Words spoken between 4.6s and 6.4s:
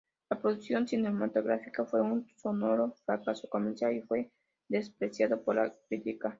despreciado por la crítica.